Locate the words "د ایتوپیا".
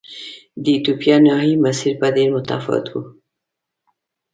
0.63-1.15